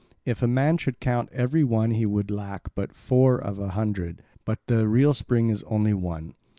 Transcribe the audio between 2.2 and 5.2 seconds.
lack but four of a hundred, but the real